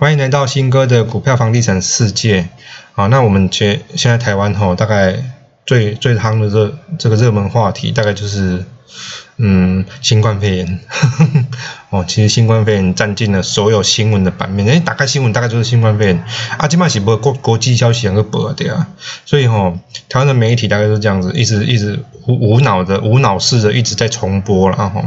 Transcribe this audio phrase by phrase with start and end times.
[0.00, 2.48] 欢迎来到新哥的股票房地产世界。
[2.94, 5.22] 好，那我们觉现在台湾吼，大概
[5.70, 8.64] 最最夯的热这个热门话题，大概就是
[9.36, 10.80] 嗯新冠肺炎。
[11.90, 14.66] 哦，其实新冠肺炎占尽了所有新闻的版面。
[14.68, 16.24] 哎，打开新闻大概就是新冠肺炎。
[16.58, 18.88] 啊，今麦是播国国际消息两个播的啊，
[19.24, 19.78] 所以吼，
[20.08, 25.04] 台湾的媒体大概都这样子，一直一直无无脑的无脑式的一直在重播了吼。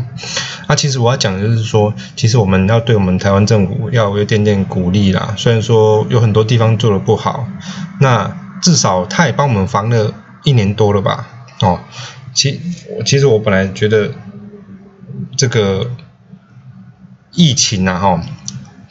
[0.69, 5.33] 那其实我要讲的就是说，其实我们要对我们台湾政府要有点点鼓励啦。
[5.37, 7.45] 虽然说有很多地方做的不好，
[7.99, 11.27] 那至少他也帮我们防了一年多了吧？
[11.61, 11.79] 哦，
[12.33, 12.59] 其
[13.05, 14.11] 其实我本来觉得
[15.37, 15.91] 这个
[17.31, 18.21] 疫情啊，哈，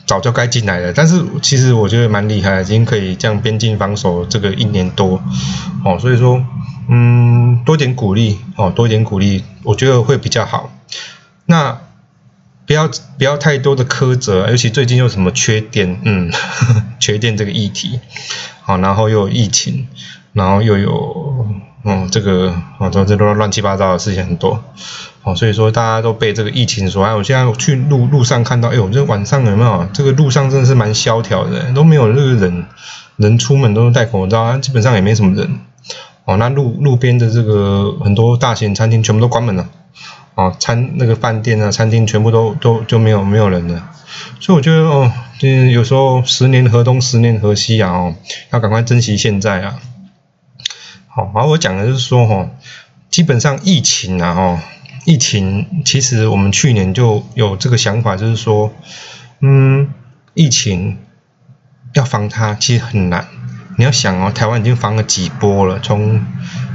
[0.06, 0.92] 早就该进来了。
[0.92, 5.22] 但是其实我觉得蛮厉害，已经可以这样边境防守这个一年多，
[5.84, 6.44] 哦，所以说，
[6.88, 10.72] 嗯，多点鼓励，哦，多点鼓励，我觉得会比较好。
[11.46, 11.80] 那
[12.64, 16.32] 不要不要太多的苛责，尤其最近又什么缺电，嗯，
[16.98, 18.00] 缺电这个议题，
[18.62, 19.88] 好，然后又有疫情，
[20.32, 21.46] 然后又有，
[21.84, 24.62] 嗯，这个，哦，这这都乱七八糟的事情很多，
[25.22, 27.14] 哦，所以说大家都被这个疫情所害。
[27.14, 29.86] 我现在去路路上看到，哎呦，这晚上有没有？
[29.92, 32.64] 这个路上真的是蛮萧条的，都没有那个人，
[33.16, 35.58] 人出门都是戴口罩，基本上也没什么人，
[36.24, 39.68] 哦，那路路边的这个很多大型餐厅全部都关门了。
[40.34, 43.90] 哦，餐那个饭店啊，餐厅全部都都就没有没有人了，
[44.40, 48.14] 所以我觉得哦，就有时候十年河东十年河西啊，哦，
[48.50, 49.74] 要赶快珍惜现在啊。
[51.14, 52.48] 好，然后我讲的就是说哈，
[53.10, 54.58] 基本上疫情啊，哦，
[55.04, 58.72] 疫情其实我们去年就有这个想法，就是说，
[59.40, 59.90] 嗯，
[60.34, 60.98] 疫情
[61.92, 63.26] 要防它其实很难。
[63.76, 66.24] 你要想哦，台湾已经防了几波了，从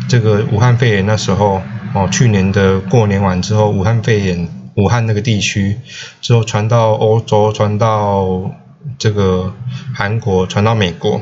[0.07, 1.61] 这个武汉肺炎那时候。
[1.93, 5.79] 哦，去年的过年完之后，武汉肺炎，武汉那个地区
[6.21, 8.51] 之后传到欧洲，传到
[8.99, 9.55] 这个
[9.95, 11.21] 韩国，传到美国，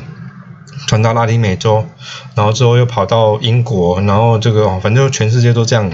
[0.87, 1.85] 传到拉丁美洲，
[2.35, 5.91] 然后之后又跑到英国，然后这个反正全世界都这样。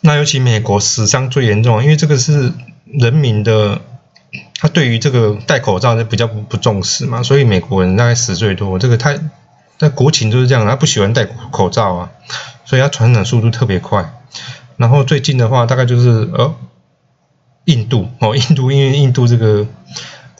[0.00, 2.52] 那尤其美国死伤最严重，因为这个是
[2.86, 3.80] 人民的，
[4.56, 8.78] 他对于这个戴口罩就比较不不重视嘛，所以美国人大概死最多。
[8.78, 9.14] 这个他，
[9.78, 12.10] 在国情就是这样，他不喜欢戴口罩啊。
[12.64, 14.14] 所以他传染速度特别快，
[14.78, 16.54] 然后最近的话大概就是呃，
[17.66, 19.66] 印度哦，印度因为印度这个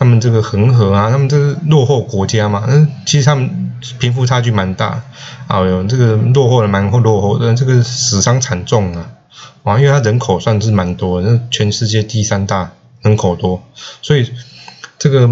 [0.03, 3.71] 他们这个恒河啊，他们这是落后国家嘛，嗯，其实他们
[4.01, 5.01] 贫富差距蛮大，
[5.47, 9.13] 哎呦，这个落后的蛮落后的，这个死伤惨重啊，
[9.63, 13.63] 啊，因为它人口算是蛮多，那全世界第三大人口多，
[14.03, 14.33] 所以
[14.99, 15.31] 这个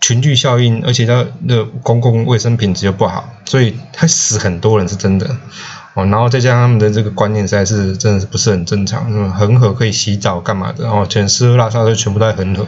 [0.00, 5.36] 群聚效应，而且它的公共卫生品质又不好，所以它死很多人是真的。
[6.06, 10.84] 然后再加上他们的这个观念实在是真的是不是很正常，嗯，恒河可以洗澡干嘛的？
[10.84, 12.66] 然后全湿拉沙都全部在恒河，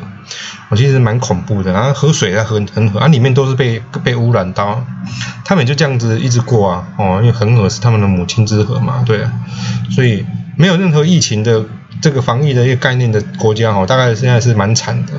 [0.71, 1.73] 我其实蛮恐怖的。
[1.73, 4.85] 然后河水在恒恒河，啊，里面都是被被污染到，
[5.45, 9.25] 他们就这样子一直过啊，哦，因为恒河是他们的母亲之河嘛，对，
[9.91, 10.25] 所以
[10.57, 11.65] 没有任何疫情的
[12.01, 15.13] 这个防疫的一个概念的国家，哦，大概现在是蛮惨的。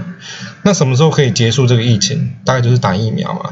[0.64, 2.34] 那什么时候可以结束这个疫情？
[2.46, 3.52] 大概就是打疫苗嘛。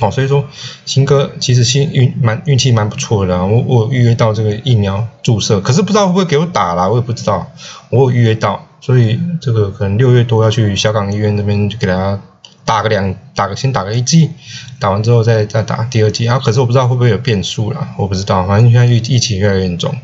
[0.00, 0.44] 哦，所以说
[0.84, 7.50] 新哥其实幸运蛮运气蛮不错的，我我预约到这个疫苗注射，可是不知道会不会给我打啦，我也不知道，
[7.90, 12.20] 我有预约到，所以这个可能六月多要去小港医院那边就给他
[12.64, 14.30] 打个两打个先打个一剂，
[14.78, 19.94] 打完之后再再打第二剂，啊，可是我不知道会不会有变数啦，我不知道，反正现在疫疫情越来越严重。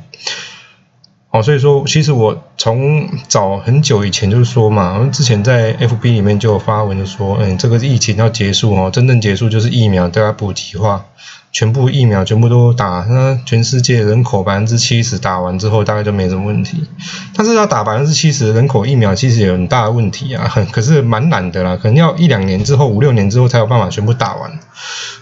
[1.34, 11.06] 哦，所以说，其实我从早很久以前就是说嘛，之前在 FB 里面就有发文，就说，嗯，这个疫情要结束哦，真正结束就是疫苗都要普及化，
[11.50, 16.86] 全部疫苗全部都打，那全世界人口百分之七十打完之后，大概就没什么问题。
[17.34, 24.60] 但是要打百分之七十人口疫苗，其实有很大的问题啊， 可是蛮难的啦，可能要一两年之后，五六年之后才有办法全部打完。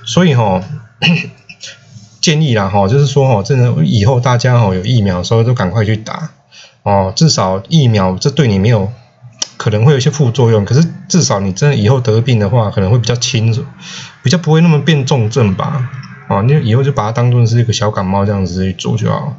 [0.04, 0.62] 所以哈。
[2.22, 6.30] 建议啦哈，就是说哈，真的以后大家哈有疫苗的时候都赶快去打
[6.84, 8.90] 哦，至少疫苗这对你没有
[9.56, 13.52] 可能会有一些副作用，可是至少你真的以后得病的话可能会比较轻，
[14.22, 15.90] 比较不会那么变重症吧，
[16.28, 19.36] 哦，你以后就把它当做是一个小感冒这样子去做就好，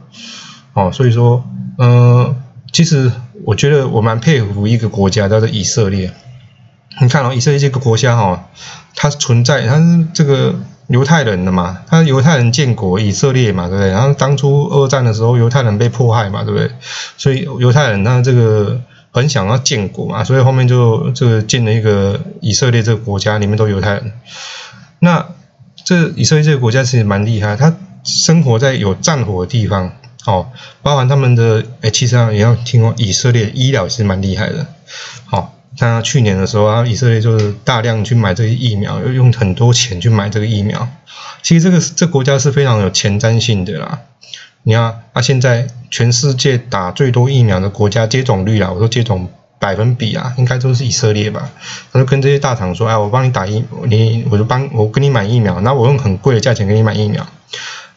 [0.74, 1.42] 哦，所以说，
[1.78, 2.36] 嗯，
[2.74, 3.10] 其实
[3.46, 6.12] 我觉得我蛮佩服一个国家叫做以色列，
[7.00, 8.50] 你看哦，以色列这个国家哈，
[8.94, 10.56] 它存在它是这个。
[10.88, 13.92] 犹太人的嘛，他犹太人建国以色列嘛，对不对？
[13.92, 16.70] 然后当初二战的时候，犹太人被迫害嘛，对不对？
[17.18, 18.82] 所以犹太人他这个
[19.12, 24.12] 很想要建国嘛，所以后面就这个建了一个以色列这个国家，里面都犹太人。
[25.00, 25.26] 那
[25.86, 29.94] 这以色列这个国家其实蛮厉害，他生活在有战火的地方，
[30.26, 30.48] 哦，
[30.82, 34.68] 包含他们的诶，其实上也要听过以色列医疗是蛮厉害的，
[35.26, 35.53] 好。
[35.76, 40.88] 像去年的时候啊，以色列就是大量去买这些疫苗，又用很多钱去买这个疫苗。
[41.42, 44.02] 其实这个这国家是非常有前瞻性的啦。
[44.64, 49.30] 你看，啊，现在全世界打最多疫苗的国家接种率啊，我说接种
[49.60, 51.50] 百分比啊，应该都是以色列吧？
[51.92, 57.28] 他就跟这些大厂说，哎，我帮你打疫，你我就帮我跟你买疫苗，那我用很贵的价钱给你买疫苗。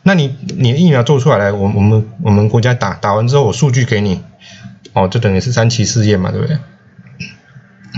[0.02, 4.20] 那你你疫苗做出来了，我我们我们国家打打完之后，我数据给你，
[4.92, 6.56] 哦，就等于是三期试验嘛，对不对？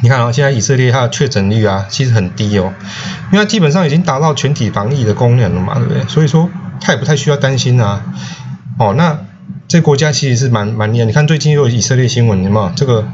[0.03, 2.73] 你看啊，现在以色列它的确诊率啊，其实很低哦，
[3.33, 6.05] 因为它基本上已经达到全体防疫的功能了嘛，对不对？
[6.05, 6.49] 所以说
[6.81, 8.05] 它也不太需要担心啊。
[8.79, 9.19] 哦，那
[9.67, 11.05] 这国家其实是蛮蛮厉害。
[11.05, 12.71] 你看最近又有以色列新闻，有没有？
[12.77, 13.09] 这个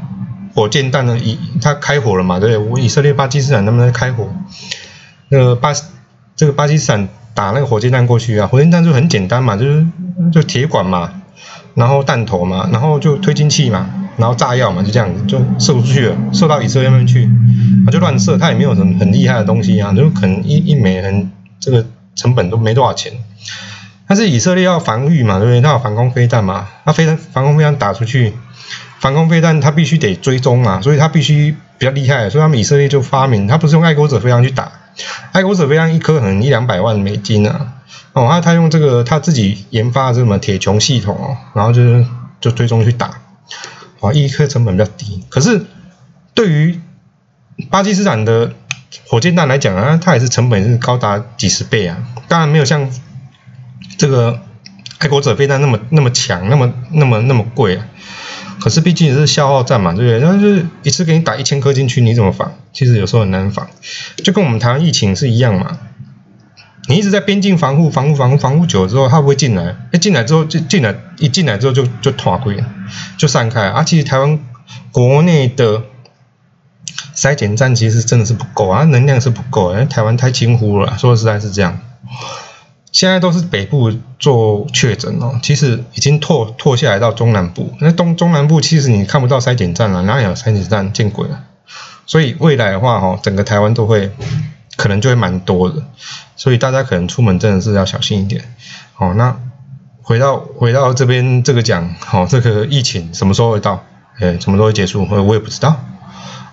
[0.53, 2.71] 火箭弹呢，以它开火了嘛，对不对？
[2.71, 4.29] 我以色列巴基斯坦能不能开火？
[5.29, 5.73] 那个巴
[6.35, 9.85] 这个巴基斯坦打那个火箭弹过去啊，火箭弹就很简单嘛，就是
[10.31, 11.11] 就铁管嘛，
[11.73, 13.89] 然后弹头嘛，然后就推进器嘛。
[14.17, 17.29] 然后炸药嘛，就这样子就射不出去了，射到以色列那边去，
[17.85, 21.85] 啊就乱射，它也没有什么很厉害的东西啊，就可能一一枚很这个
[22.15, 23.11] 成本都没多少钱。
[24.07, 25.61] 但是以色列要防御嘛，对不对？
[25.61, 28.33] 它有防空飞弹嘛，它飞弹防空飞弹打出去，
[28.99, 34.71] 防空飞弹它必须得追踪嘛，所以它必须比较厉害，所以他们以色列就发明，它不是用爱国者飞弹去打，
[35.31, 37.73] 爱国者飞弹一颗可能一两百万美金啊，
[38.13, 42.05] 哦，他他用这个他自己研发的这什么铁穹系统哦，然后就是
[42.39, 43.11] 就追踪去打。
[44.09, 45.65] 啊，一颗成本比较低，可是
[46.33, 46.79] 对于
[47.69, 48.53] 巴基斯坦的
[49.07, 51.97] 火箭弹来讲啊，它也是成本是高达几十倍啊。
[52.27, 52.89] 当然没有像
[53.97, 54.41] 这个
[54.99, 57.87] 爱国者飞弹那么那么强，那么那么那么贵啊。
[58.59, 60.19] 可是毕竟是消耗战嘛，对不对？
[60.19, 62.53] 那就是一次给你打一千颗进去，你怎么防？
[62.71, 63.69] 其实有时候很难防，
[64.23, 65.77] 就跟我们台湾疫情是一样嘛。
[66.87, 69.75] 你一直在边境防护、防护、防护、防护久了之后，它不会进来。
[69.91, 72.65] 一进来之后，就进来一进来之后就就团归了，
[73.17, 73.61] 就散开。
[73.67, 74.39] 啊，其实台湾
[74.91, 75.81] 国内的
[77.15, 80.95] 筛检站其实真的是不够啊，能量是不够，因为台湾太轻忽了。
[80.97, 81.79] 说实在是这样。
[82.91, 87.73] 现在都是北部做确诊哦，其实已经拓拓下来到中南部。
[87.81, 90.93] 那东中南部其实你看不到筛检站了，哪有筛检站？
[90.93, 91.43] 见鬼了！
[92.05, 94.11] 所以未来的话，哈，整个台湾都会。
[94.75, 95.83] 可能就会蛮多的，
[96.35, 98.43] 所以大家可能出门真的是要小心一点。
[98.93, 99.37] 好，那
[100.01, 103.83] 回到回到这边这个讲，好，这个疫情什么时候会到？
[104.19, 105.07] 哎，什么时候会结束？
[105.09, 105.83] 我我也不知道。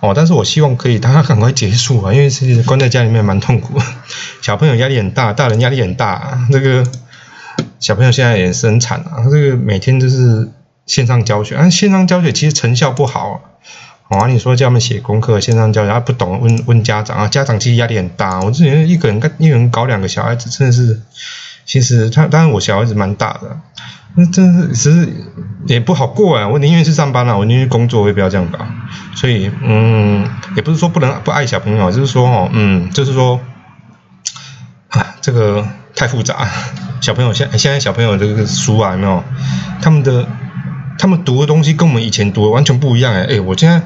[0.01, 3.79] 哦，但是我希望可以大家赶快结束啊，因为是关在家里面蛮痛苦，
[4.41, 6.45] 小朋友压力很大，大人压力很大。
[6.51, 6.85] 这个
[7.79, 10.51] 小朋友现在也是很惨啊，这个每天都是
[10.85, 13.39] 线上教学，啊，线上教学其实成效不好。
[14.27, 18.39] 你说叫他们写功课，线上教学，他不懂，问问家长啊，家长其实压力很大。
[18.41, 21.01] 我之前一个人跟一个人搞两个小孩子，真的是，
[21.65, 23.57] 其实他当然我小孩子蛮大的，
[24.15, 25.09] 那真是其实
[25.67, 26.47] 也不好过啊。
[26.47, 28.59] 我宁愿去上班了，我宁愿工作，我也不要这样搞。
[29.15, 33.39] 所以，嗯，也不是说不能不爱小朋友，就是说哦，嗯，就是说，
[34.89, 36.47] 啊，这个太复杂。
[37.01, 39.23] 小朋友现现在小朋友这个书啊，有没有
[39.81, 40.27] 他们的？
[40.95, 43.81] 他们读的东西跟我们以前读的完全不一样哎哎，我现在，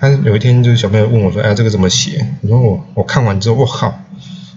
[0.00, 2.26] 但是有一天就是小朋友问我说，哎，这个怎么写？
[2.42, 4.00] 我说我我看完之后，我靠，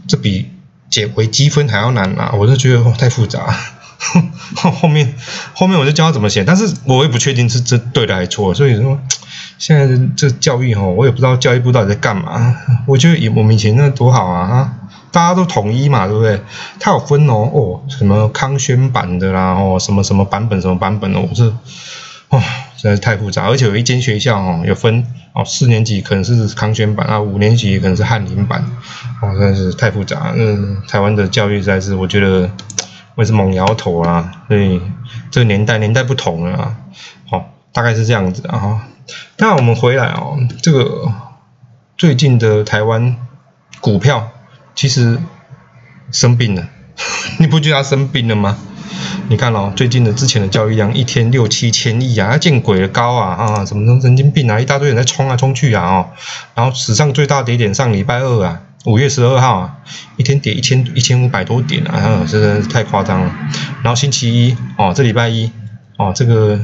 [0.07, 0.51] 这比
[0.89, 2.33] 解微积分还要难啊！
[2.37, 3.55] 我就觉得太复杂。
[4.55, 5.15] 后面
[5.53, 8.53] 后面我就教他怎么写，但是我也不确定是这对的还是错。
[8.53, 8.99] 所以说
[9.57, 12.55] 现在这教育哈，我也不知道教育部到底在干嘛。
[12.85, 14.73] 我觉得以我们以前那多好啊哈。
[15.11, 16.41] 大家都统一嘛，对不对？
[16.77, 21.43] 它有分哦，哦，什么康轩版的啦，哦，什么什么版本，什么版本的，我是，
[22.27, 22.43] 哦，
[22.89, 23.47] 实在是太复杂。
[23.47, 28.63] 而且有一间学校哦，有分哦，四年级可能是康轩版啊，五年级可能是翰林版，
[29.21, 30.33] 哦，真的是太复杂。
[30.35, 32.49] 嗯，台湾的教育实在是，我觉得
[33.15, 34.43] 我也是猛摇头啊。
[34.47, 34.81] 所以
[35.31, 36.75] 这个年代年代不同了啊，
[37.29, 38.87] 好，大概是这样子啊。
[39.37, 41.11] 那我们回来哦，这个
[41.97, 43.17] 最近的台湾
[43.81, 44.31] 股票。
[44.77, 45.17] 其实
[46.11, 46.67] 生病了，
[47.39, 48.57] 你不觉得他生病了吗？
[49.27, 53.65] 你看哦，最近的之前的交易量一天六七千亿啊，见鬼了高啊啊！
[53.65, 56.09] 什么神经病啊，一大堆人在冲啊冲去啊哦，
[56.53, 59.77] 然后史上最大跌点上礼拜二啊，五月十二号啊，
[60.17, 63.31] 一天跌一千一千五百多点啊，真的是太夸张了。
[63.83, 65.51] 然后星期一哦，这礼拜一
[65.97, 66.59] 哦，这个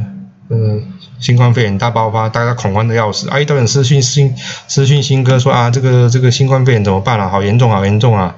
[0.49, 0.81] 呃。
[1.19, 3.29] 新冠肺炎大爆发，大家恐慌的要死。
[3.29, 4.33] 啊，一堆人私讯新
[4.67, 7.29] 私讯新哥说啊，这个这个新冠肺炎怎么办啊？
[7.29, 8.35] 好严重，好严重啊！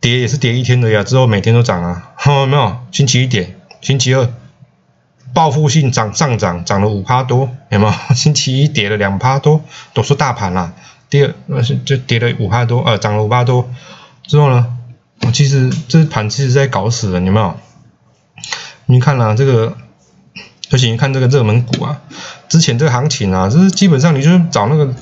[0.00, 2.76] 跌也是跌一天的呀，之后每天都涨啊， 有没有？
[2.92, 4.28] 星期一跌，星期二
[5.34, 7.92] 报复性涨上涨，涨了五趴多，有没有？
[8.14, 9.62] 星期一跌了两趴多，
[9.94, 10.72] 都是大盘啦。
[11.08, 13.68] 第二那是就跌了五趴多，呃，涨了五趴多
[14.26, 14.66] 之后呢，
[15.22, 17.56] 我其实这盘其实在搞死人，有没有？
[18.86, 19.76] 你看啦，这个。
[20.72, 22.00] 而且你看这个热门股啊，
[22.48, 24.92] 之前这个行情啊，就是基本上你就是找那个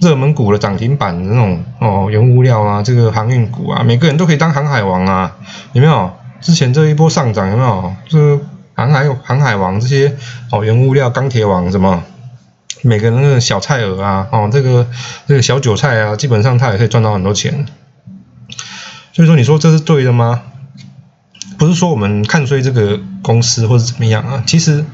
[0.00, 5.36] 热门股的涨停板的那种哦，原物料啊，这个航运股啊，每个人都可以当航海王啊，
[5.72, 6.10] 有没有？
[6.40, 7.94] 之前这一波上涨有没有？
[8.08, 8.40] 这
[8.74, 10.16] 航海航海王这些
[10.50, 12.02] 哦，原物料钢铁王什么，
[12.82, 14.86] 每个人的小菜鹅啊，哦，这个
[15.28, 17.66] 这个小韭菜啊，基本上他也可以赚到很多钱。
[19.12, 20.42] 所以说，你说这是对的吗？
[21.58, 24.84] 不是说我们看衰这个公司或者怎么样啊，其实。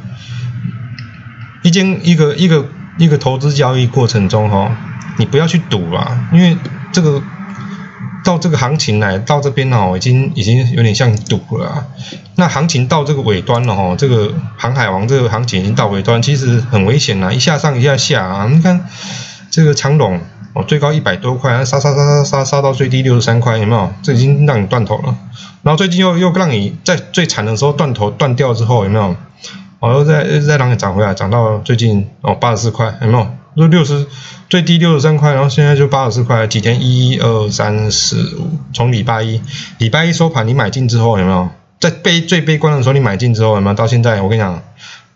[1.65, 2.67] 一间一个一个
[2.99, 4.77] 一个投资交易过程中哈，
[5.19, 6.57] 你不要去赌啦，因为
[6.93, 7.23] 这个
[8.25, 11.87] 到这个行情来到这边哦，已经已经有点像赌了。
[12.37, 18.49] 那行情到这个尾端了哈，这个航海王这个行情已经到尾端，其实很危险了，一下上一下下啊。
[18.51, 18.87] 你看
[19.51, 20.21] 这个长龙
[20.53, 23.93] 哦，最高一百多块，杀杀杀杀杀杀到最低六十三块，有没有？
[24.03, 25.17] 这已经让你断头了。
[25.63, 29.17] 然后最近又又让你在最惨的时候断头断掉之后，有没有？
[29.81, 33.27] 哦，又在又在让你涨回来，涨到最近哦八十四块，有没有？
[33.59, 34.07] 就六十
[34.49, 36.47] 最低六十三块，然后现在就八十四块。
[36.47, 39.43] 几天一二三四五，从礼拜一
[39.79, 41.49] 礼拜一收盘你买进之后有没有？
[41.81, 43.75] 在悲最悲观的时候你买进之后有没有？
[43.75, 44.63] 到现在我跟你讲，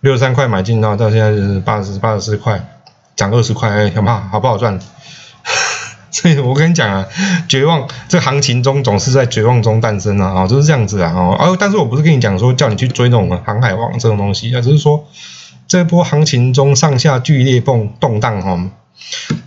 [0.00, 2.68] 六十三块买进到到现在就是八十八十四块，
[3.16, 4.40] 涨二十块，哎，好不好？
[4.40, 4.78] 不好赚？
[6.10, 7.06] 所以我跟你讲啊，
[7.48, 15.04] 绝望这行情中总是在绝望中诞生啊，啊，就是这样子啊，哦，但是我不是跟你讲说叫你去追那种航海王这种东西啊，只是说
[15.72, 18.62] 这波行情中上下剧烈动动荡哈，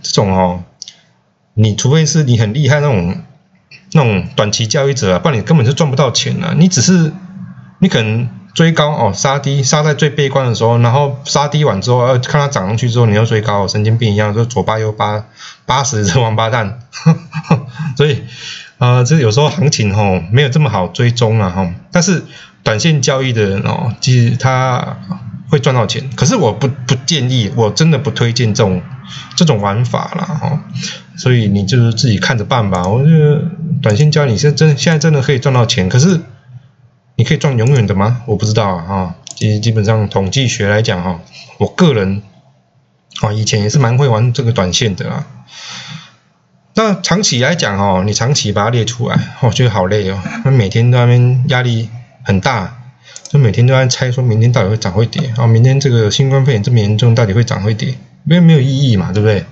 [0.02, 0.64] 这种哦，
[1.54, 3.22] 你除非是你很厉害那种
[3.92, 7.12] 那种短期交易者，不然你根本就赚不到钱啊，你只是
[7.78, 8.28] 你可能。
[8.56, 15.26] 追高哦，杀低，杀在最悲观的时候，然后杀低完之后，呃，看它涨上去之后，你要追高，神经病一样，就左八右八，
[15.66, 16.78] 八十这王八蛋，
[17.98, 18.22] 所以，
[18.78, 22.24] 呃，这有时候行情吼没有这么好追踪啊哈，但是
[22.62, 24.96] 短线交易的人哦，其实他
[25.48, 28.82] 会赚到钱，可是我不不建议，我真的不推荐这种
[29.36, 30.64] 这种玩法了哈，
[31.16, 33.42] 所以你就是自己看着办吧，我觉得
[33.82, 36.20] 短线交易你是真现在真的可以赚到钱，可是。
[37.18, 38.20] 你可以赚永远的吗？
[38.26, 41.18] 我不知道啊，其实基本上统计学来讲哈，
[41.56, 42.20] 我个人
[43.22, 45.26] 啊以前也是蛮会玩这个短线的啊。
[46.74, 51.88] 那长期来讲哈，你长期把它列出来，我觉得好累哦，那每天在那边压力
[52.22, 52.75] 很大，
[53.36, 57.88] 就每天都在猜说明天到底会涨会跌啊，明天这个新冠肺炎这么严重，到底会涨会跌？
[58.24, 59.44] 因为没有意义嘛，对不对？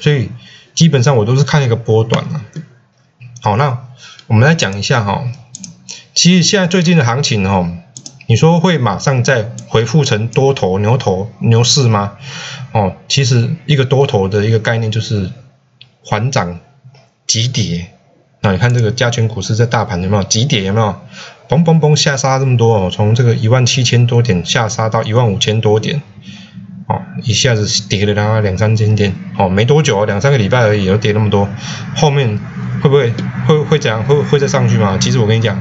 [0.00, 0.30] 所以
[0.74, 2.46] 基本上我都是看一个波段啊。
[3.42, 3.84] 好，那
[4.26, 5.28] 我们来讲一下哈。
[6.14, 7.70] 其实现在最近的行情哈，
[8.26, 12.14] 你说会马上再回复成多头牛头牛市吗？
[12.72, 15.30] 哦，其实一个多头的一个概念就是
[16.02, 16.58] 缓涨
[17.26, 17.88] 急跌。
[18.40, 20.98] 那你看这个加权股市在大盘有没有急跌有没有？
[21.48, 26.02] 嘣嘣嘣下杀这么多哦，从这个一万七千多点下杀到一万五千多点，
[26.88, 31.48] 哦，一下子跌了大概两三千点，哦，没多久啊两三个礼拜而已，就跌那么多，
[31.94, 32.38] 后面
[32.80, 33.12] 会不会
[33.46, 34.02] 会会怎样？
[34.04, 34.98] 会会再上去吗？
[34.98, 35.58] 其实我跟你讲。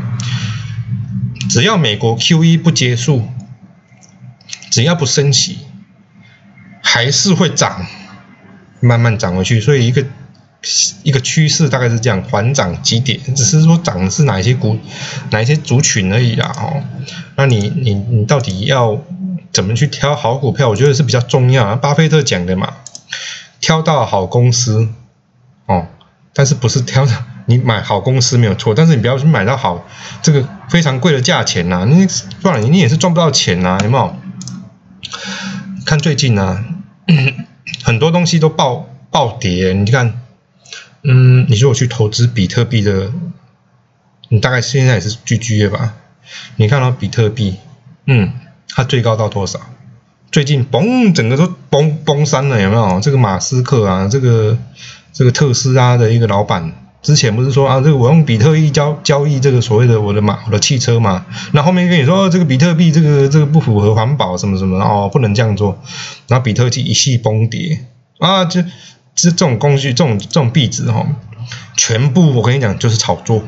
[1.47, 3.21] 只要美国 QE 不结束，
[4.71, 5.59] 只要不升息，
[6.81, 7.85] 还是会涨，
[8.79, 9.61] 慢慢涨回去。
[9.61, 10.03] 所以一个
[11.03, 14.77] 一个趋势大概是这样，缓涨急跌，只是说涨的是哪一些股、
[15.31, 16.51] 哪一些族群而已啦。
[16.57, 16.84] 哦，
[17.36, 19.00] 那你你你到底要
[19.51, 20.69] 怎么去挑好股票？
[20.69, 21.75] 我觉得是比较重要。
[21.75, 22.74] 巴菲特讲的嘛，
[23.60, 24.89] 挑到好公司，
[25.67, 25.88] 哦，
[26.34, 27.12] 但是不是挑的。
[27.48, 29.86] 你买好公司没有错，但是你不要去买到好
[30.24, 32.07] 这个非常贵的价钱呐，你
[32.41, 34.15] 赚你也是赚不到钱呐，有没有？
[35.86, 36.65] 看最近呢，
[37.86, 40.19] 很多东西都暴暴跌，你看，
[41.07, 43.12] 嗯，你说我去投资比特币的，
[44.29, 45.93] 你大概现在也是 GG 吧？
[46.55, 47.55] 你看到比特币，
[48.07, 48.31] 嗯，
[48.69, 49.59] 它最高到多少？
[50.31, 53.00] 最近嘣，整个都崩崩山了，有没有？
[53.00, 54.57] 这个马斯克啊，这个
[55.13, 56.74] 这个特斯拉的一个老板。
[57.01, 61.27] 之前不是说啊，这个我用比特币交交易这个所谓的我的马我的汽车嘛？
[61.53, 65.79] 那后面跟你说这个比特币这个这个不符合环保什么什么哦，不能这样做。
[66.27, 67.85] 然后比特币一系崩跌
[68.17, 68.65] 啊，这
[69.15, 71.07] 这这种工具这种这种币值哈，
[71.75, 73.41] 全部我跟你讲就是炒作，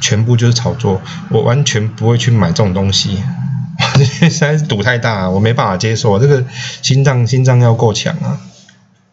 [0.00, 3.22] 全部就是炒作，我完全不会去买这种东西，
[4.28, 6.44] 实在是赌太大，我没办法接受，这个
[6.82, 8.40] 心脏心脏要够强啊。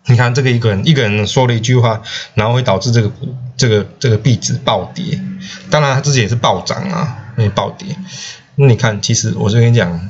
[0.05, 2.01] 你看这个一个人一个人说了一句话，
[2.33, 5.21] 然后会导致这个股这个这个币值暴跌。
[5.69, 7.95] 当然他自己也是暴涨啊，那暴跌。
[8.55, 10.09] 那你看，其实我就跟你讲，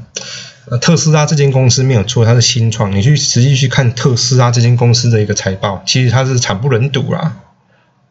[0.77, 2.91] 特斯拉这间公司没有错，它是新创。
[2.91, 7.33] 你去实际去看特斯拉这间公司的一个财报，其实它是惨不忍睹啦。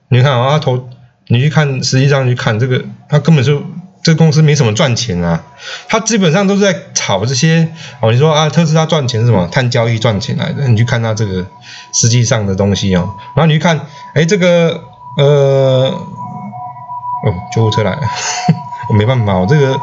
[0.09, 0.88] 你看啊，投
[1.29, 3.62] 你去看，实际上去看这个，它根本就。
[4.00, 5.43] 这个公司没什么赚钱啊，
[5.88, 7.69] 它基本上都是在炒这些
[8.00, 8.12] 哦。
[8.12, 9.49] 你说啊，特斯拉赚钱是什么？
[9.49, 10.69] 碳交易赚钱来的。
[10.69, 11.45] 你去看它这个
[11.93, 13.79] 实际上的东西哦，然后你去看，
[14.15, 14.81] 哎，这个
[15.19, 18.00] 呃，哦，救护车来了，
[18.88, 19.77] 我没办法，我这个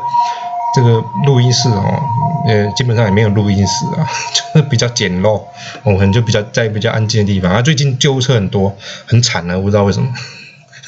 [0.75, 2.01] 这个录音室哦，
[2.47, 4.05] 呃，基本上也没有录音室啊，
[4.53, 5.41] 就是比较简陋，
[5.83, 7.51] 我可能就比较在比较安静的地方。
[7.51, 10.07] 啊，最近救护车很多，很惨啊，我不知道为什么。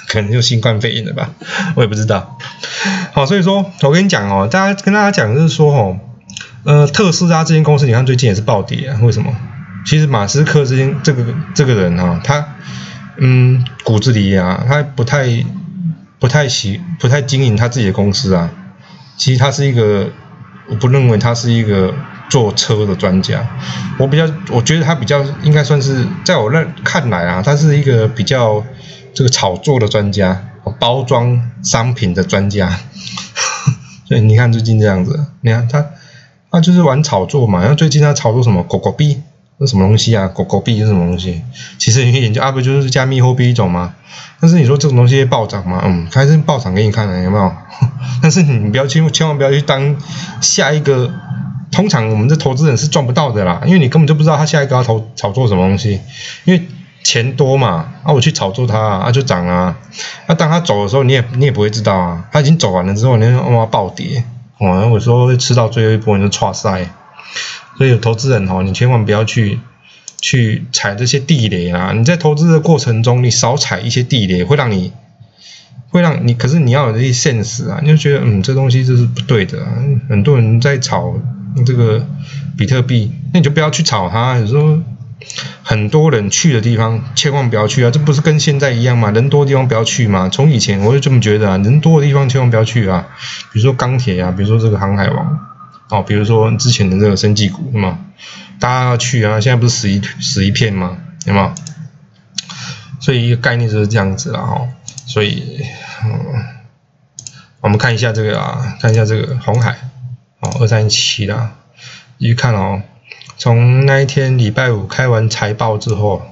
[0.07, 1.31] 可能就新冠肺炎了吧，
[1.75, 2.37] 我也不知道。
[3.11, 5.97] 好，所以说我跟你讲哦，大家跟大家讲就是说哦，
[6.63, 8.97] 呃，特斯拉这间公司，你看最近也是暴跌啊。
[9.01, 9.33] 为什么？
[9.85, 12.45] 其实马斯克这间这个这个人啊，他
[13.17, 15.27] 嗯骨子里啊，他不太
[16.19, 18.49] 不太喜不太经营他自己的公司啊。
[19.17, 20.09] 其实他是一个，
[20.69, 21.93] 我不认为他是一个
[22.29, 23.45] 坐车的专家。
[23.97, 28.63] 我比较我觉得他比较应该算是在我认看来啊，他是一个比较。
[29.13, 30.43] 这个炒作的专家，
[30.79, 32.69] 包装商品的专家，
[34.05, 35.83] 所以你看最近这样子，你看他，
[36.51, 37.61] 他就是玩炒作嘛。
[37.61, 39.23] 然后最近他炒作什么狗狗币，
[39.59, 40.27] 那什么东西啊？
[40.27, 41.41] 狗狗币是什么东西？
[41.77, 43.95] 其实你研究啊，不就是加密货币一种吗？
[44.39, 45.81] 但是你说这种东西暴涨吗？
[45.85, 47.51] 嗯，开始暴涨给你看了，有没有？
[48.21, 49.95] 但是你不要去，千万不要去当
[50.41, 51.11] 下一个。
[51.69, 56.01] 通常我们的投资人是赚不到的啦，因为你根本就不知道他下一个要投炒作什么东西，
[56.45, 56.67] 因为。
[57.03, 59.77] 钱多嘛，啊，我去炒作它啊，就涨啊。
[60.27, 62.25] 那当他走的时候，你也你也不会知道啊。
[62.33, 64.25] 他已经走完了之后，你哇暴跌，
[64.57, 66.85] 哦，我说会吃到最后一波你就错塞。
[67.77, 69.59] 所以有投资人哦，你千万不要去
[70.19, 71.93] 去踩这些地雷啊。
[71.93, 74.91] 你在投资的过程中，你少踩一些地雷，会让你
[75.89, 79.71] 会让你，可是你要有这些现实啊，你就觉得嗯，这东西就是不对的啊。
[80.09, 81.15] 很多人在炒
[81.65, 82.05] 这个
[82.57, 84.37] 比特币，那你就不要去炒它。
[84.37, 84.79] 有时候。
[85.63, 87.89] 很多人去的地方，千万不要去啊！
[87.89, 89.09] 这不是跟现在一样吗？
[89.09, 90.29] 人多的地方不要去吗？
[90.31, 93.07] 从以前我就这么觉得啊，人多的地方千万不要去啊。
[93.51, 95.39] 比如说钢铁啊，比如说这个航海王，
[95.89, 97.99] 哦，比如说之前的这个生技股，是吗？
[98.59, 99.39] 大家要去啊！
[99.39, 100.97] 现在不是死一死一片吗？
[101.25, 101.53] 有没有？
[102.99, 104.69] 所以一个概念就是这样子啦，哦。
[105.05, 105.63] 所以，
[106.03, 106.45] 嗯，
[107.61, 109.77] 我们看一下这个啊，看一下这个红海，
[110.39, 111.51] 哦，二三七的，
[112.17, 112.81] 一看哦。
[113.37, 116.23] 从那一天礼拜五开完财报之后，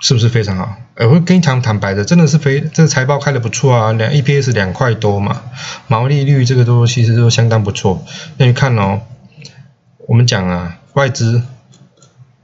[0.00, 0.76] 是不是非常好？
[1.00, 5.42] 我会跟你讲坦白的，真的是非这个财报开的不错啊，两 EPS 两块多嘛，
[5.86, 8.04] 毛利率这个都其实都相当不错。
[8.36, 9.02] 那你看哦，
[10.08, 11.42] 我们讲啊，外资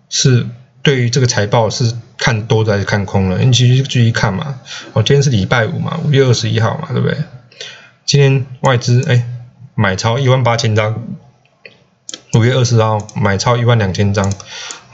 [0.08, 0.46] 是
[0.82, 3.38] 对于这个财报是看多的还是看空了？
[3.38, 4.60] 你其实注意看嘛。
[4.92, 7.18] 我今天是礼拜五嘛，五月二十一号嘛，对不对？
[8.06, 9.26] 今天外资哎
[9.74, 11.02] 买超一万八千张。
[12.34, 14.32] 五月二十号买超一万两千张，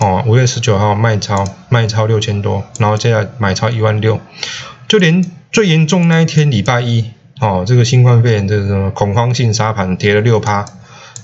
[0.00, 4.18] 哦，五月十九号卖超卖超六千多，然后接下来买超一万六，
[4.88, 7.10] 就连最严重那一天礼拜一，
[7.40, 10.64] 哦，这个新冠肺炎这个恐慌性杀盘跌了六趴，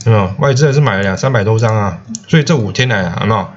[0.05, 0.31] 有没有？
[0.39, 3.49] 外资还是买了两三百多张啊，所以这五天来有没有？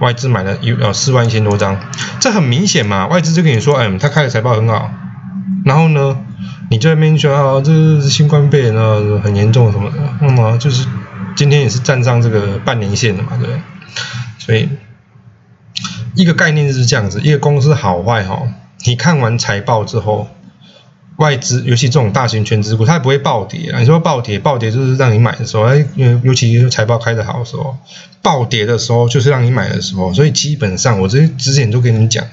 [0.00, 1.80] 外资买了一呃四万一千多张，
[2.18, 4.90] 这很明显嘛，外资就跟你说，嗯，他开的财报很好，
[5.64, 6.18] 然后呢，
[6.70, 10.88] 你在那边说啊，这是新冠肺炎啊，很严重什么的，那么就是。
[11.36, 13.60] 今天也是站上这个半年线的嘛，对不对？
[14.46, 14.68] 所以
[16.14, 18.46] 一个概念就是这样子，一个公司好坏哈，
[18.84, 20.28] 你看完财报之后，
[21.16, 23.80] 外资尤其这种大型全资股，它也不会暴跌啊。
[23.80, 27.76] 你说暴跌，暴跌就是让你买的时候，哎，因为尤其是财报开的好的时候，
[28.22, 30.12] 暴跌的时候就是让你买的时候。
[30.14, 32.24] 所以基本上我这之前都跟你讲，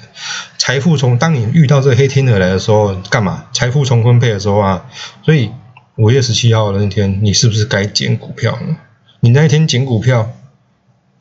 [0.58, 3.46] 财富从当你遇到这个黑天鹅来的时候，干嘛？
[3.54, 4.86] 财富重分配的时候啊。
[5.26, 5.50] 所以
[5.96, 8.76] 五月十七号的那天，你是不是该减股票呢？
[9.22, 10.32] 你那一天捡股票，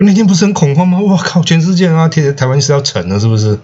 [0.04, 0.98] 那天不是很恐慌吗？
[0.98, 3.58] 我靠，全世界啊，台台湾是要沉了，是不是？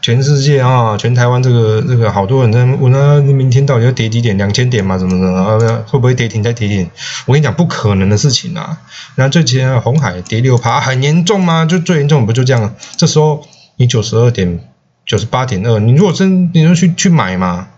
[0.00, 4.36] 全世界啊，全台湾这个这个好多人在问啊，明天到底要跌几点？
[4.36, 4.96] 两千点嘛？
[4.98, 5.84] 怎么怎么？
[5.86, 6.90] 会不会跌停再跌停？
[7.26, 8.78] 我跟你讲，不可能的事情啊！
[9.14, 11.64] 然后最前红海跌六趴，很严重吗？
[11.64, 12.74] 就最严重不就这样？
[12.96, 14.60] 这时候你九十二点
[15.06, 17.68] 九十八点二，你如果真你就去去买嘛，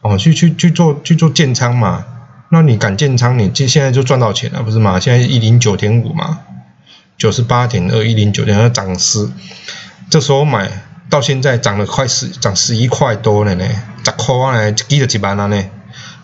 [0.00, 2.04] 哦，去去去做去做建仓嘛。
[2.48, 5.00] 那你敢建仓，你现现在就赚到钱了，不是吗？
[5.00, 6.38] 现在一零九点五嘛，
[7.18, 9.28] 九十八点二，一零九点二涨十，
[10.10, 10.70] 这时候买
[11.08, 13.64] 到现在涨了快十，涨十一块多了呢，
[14.04, 15.64] 十块呢，几的几万了呢，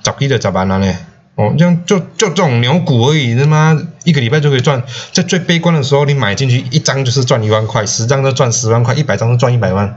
[0.04, 0.94] 十几的十万了呢，
[1.36, 9.96] 哦，这样就就这种牛股而已，他妈一个礼拜就可以赚，在最悲观的时候，你买进去一张就是赚一万块，十张都赚十万块，一百张都赚一百万，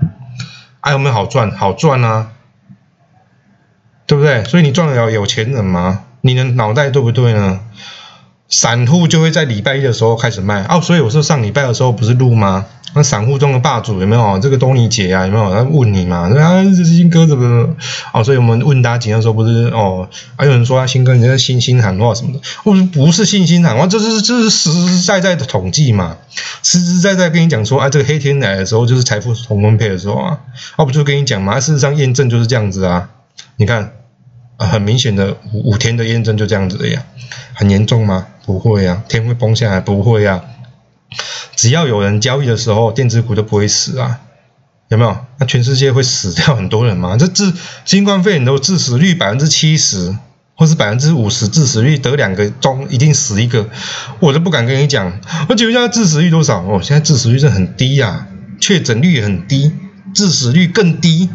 [0.79, 1.51] 哎，有没有好赚？
[1.51, 2.31] 好赚啊，
[4.07, 4.45] 对不对？
[4.45, 6.05] 所以你赚得了有钱人吗？
[6.21, 7.59] 你的脑袋对不对呢？
[8.47, 12.65] 散户就会在礼拜一的时候开始卖哦，所以我说上礼拜的时候不是录吗？
[12.93, 14.39] 那散户中的霸主有没有？
[14.39, 15.51] 这个东尼姐啊，有没有？
[15.53, 16.29] 他问你嘛？
[16.39, 17.75] 啊，这新哥怎么？
[18.13, 20.07] 哦，所以我们问大家的时候不是哦？
[20.37, 22.39] 还有人说啊，新哥你在信心喊话什么的？
[22.63, 26.15] 我说不是信心喊话，这是这是实实在在的统计嘛，
[26.63, 30.39] 实实在在跟你讲说啊，这个黑天来的时候就是财富同分配的时候啊，
[30.77, 31.59] 啊不就跟你讲嘛？
[31.59, 33.09] 事实上验证就是这样子啊，
[33.57, 33.91] 你看，
[34.57, 37.03] 很明显的五五天的验证就这样子的呀，
[37.53, 38.27] 很严重吗？
[38.45, 39.79] 不会啊，天会崩下来？
[39.79, 40.43] 不会啊。
[41.55, 44.19] 只要有人交易的时候，电子股就不会死啊，
[44.89, 45.17] 有没有？
[45.39, 47.17] 那全世界会死掉很多人吗？
[47.17, 47.51] 这致
[47.85, 50.15] 新冠肺炎都致死率百分之七十，
[50.55, 53.67] 或是百分之五十致死率，得两个中一定死一个，
[54.19, 55.19] 我都不敢跟你讲。
[55.49, 56.61] 我请问一下，致死率多少？
[56.61, 58.27] 哦，现在致死率是很低呀，
[58.59, 59.71] 确诊率也很低，
[60.13, 61.29] 致死率更低。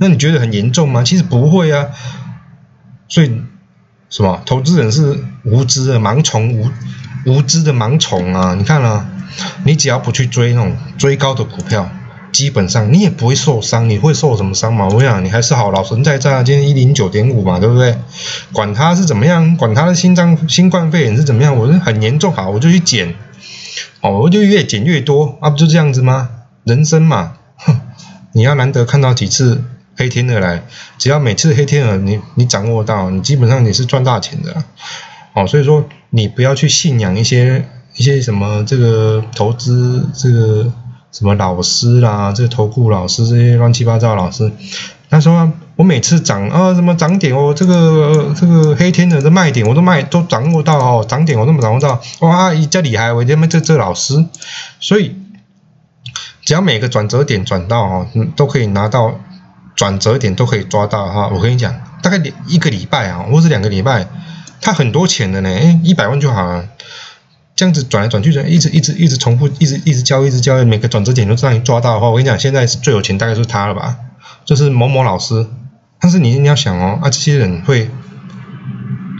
[0.00, 1.02] 那你觉得很严重吗？
[1.02, 1.88] 其实不会啊。
[3.08, 3.42] 所以
[4.08, 4.40] 什么？
[4.46, 6.70] 投资人是无知的盲从，无
[7.26, 8.54] 无知的盲从啊！
[8.54, 9.08] 你看啊。
[9.64, 11.90] 你只要不去追那种追高的股票，
[12.30, 13.90] 基本上你也不会受伤。
[13.90, 14.86] 你会受什么伤嘛？
[14.86, 17.98] 我想你还是好老神在在，今天一零九点五嘛，对不对？
[18.52, 23.16] 管他是怎么样，管他的心脏新冠肺炎是怎么样，我是很严重，好我就去减，
[24.02, 26.28] 哦，我就越减越多，啊不就这样子吗？
[26.62, 27.80] 人生嘛，哼，
[28.34, 29.64] 你要难得看到几次
[29.96, 30.62] 黑天鹅来，
[30.96, 34.62] 只要每次黑天鹅你你掌握到，你基本上你是赚大钱的，
[35.34, 37.68] 哦，所以说你不要去信仰一些。
[37.96, 40.66] 一些什么这个投资这个
[41.12, 44.50] 什么老师啦，这个投顾老师这些乱七八糟的老师，
[45.08, 54.26] 他说我每次涨啊什么涨点哦，这个这个黑天鹅的卖点我都卖都掌握到哦，涨点我都没掌握到，哇，一家厉害，我这边这这老师，
[54.80, 55.14] 所以
[56.44, 59.20] 只要每个转折点转到哦，都可以拿到
[59.76, 64.08] 转折点都可以抓到哈，我跟你讲，大概一个礼拜啊，或者两个礼拜，
[64.64, 66.68] 他很多钱的呢，哎，一百万就好了。
[67.54, 73.96] 这样子转来转去，转一直一直一直重复，一直一直交，一直交，每个转折点都让你抓到的话，我跟你讲，现在最有钱，大概是他了吧？
[74.44, 75.46] 就是某某老师。
[76.00, 77.88] 但是你你要想哦，啊，这些人会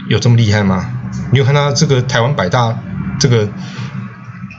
[0.09, 0.91] 有这么厉害吗？
[1.31, 2.77] 你有看到这个台湾百大
[3.19, 3.47] 这个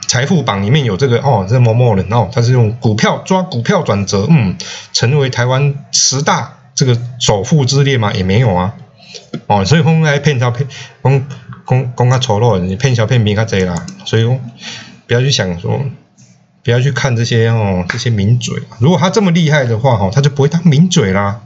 [0.07, 4.57] 财富榜里面有这个哦，这某某人哦，他是用股票抓股票转折，嗯，
[4.91, 8.11] 成为台湾十大这个首富之列吗？
[8.11, 8.73] 也没有啊。
[9.47, 10.67] 哦，所以后来骗他骗，
[11.03, 11.27] 讲
[11.67, 13.85] 讲讲较丑陋，你骗小骗兵较济啦。
[14.05, 14.25] 所以
[15.05, 15.81] 不要去想说，
[16.63, 18.61] 不要去看这些哦，这些名嘴。
[18.79, 21.41] 如果他这么厉害的话，哈，他就不会当名嘴啦，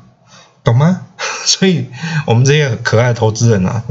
[0.63, 1.01] 懂吗？
[1.45, 1.87] 所以
[2.25, 3.83] 我们这些可爱的投资人啊，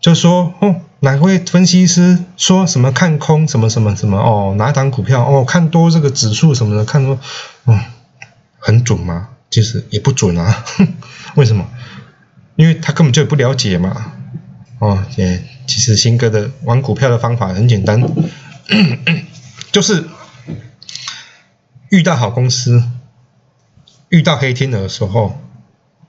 [0.00, 7.18] 就说哦，哪位分析师说什么看空什么什么什么哦，哪一档股票哦，看多这个指数什么的，看多，
[7.66, 7.80] 嗯，
[8.58, 9.28] 很准吗？
[9.50, 10.64] 其实也不准啊，
[11.34, 11.66] 为什么？
[12.56, 14.12] 因为他根本就不了解嘛，
[14.78, 18.02] 哦，也其实新哥的玩股票的方法很简单，
[19.72, 20.04] 就是
[21.90, 22.82] 遇到好公司，
[24.08, 25.40] 遇到黑天鹅的时候，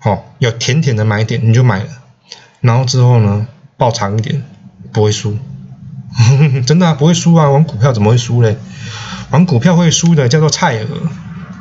[0.03, 1.89] 哦，有甜甜的买点你就买了，
[2.59, 4.43] 然后之后呢，爆长一点，
[4.91, 5.37] 不会输，
[6.67, 7.49] 真的不会输啊！
[7.49, 8.57] 玩股票怎么会输嘞？
[9.29, 11.09] 玩股票会输的叫做菜鹅，